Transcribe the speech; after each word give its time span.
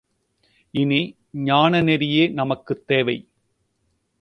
இனி, 0.73 1.17
ஞான 1.31 1.81
நெறியே 1.81 2.31
நமக்குத் 2.31 2.87
தேவை. 2.87 3.17